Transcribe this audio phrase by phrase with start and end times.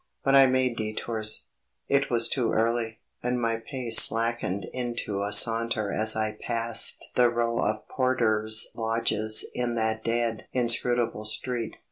[0.23, 1.45] But I made detours;
[1.87, 7.29] it was too early, and my pace slackened into a saunter as I passed the
[7.29, 11.77] row of porters' lodges in that dead, inscrutable street.